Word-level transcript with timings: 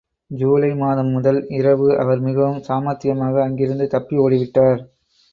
ஜூலை 0.31 0.69
மாதம் 0.75 1.09
முதல் 1.09 1.47
இரவு 1.49 1.97
அவர் 1.97 2.19
மிகவும் 2.19 2.63
சாமர்த்தியமாக 2.67 3.43
அங்கிருந்து 3.43 3.87
தப்பி 3.87 4.17
ஓடி 4.17 4.37
விட்டார். 4.37 4.81